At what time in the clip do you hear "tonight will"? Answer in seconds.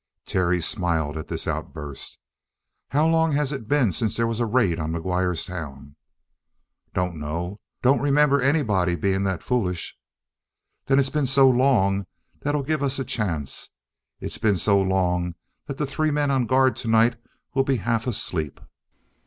16.75-17.63